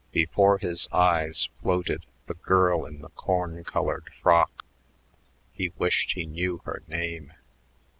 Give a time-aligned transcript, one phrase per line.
[0.11, 4.65] Before his eyes floated the girl in the corn colored frock.
[5.53, 7.33] He wished he knew her name....